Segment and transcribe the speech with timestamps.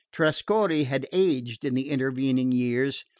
[0.11, 3.05] Trescorre had aged in the intervening years.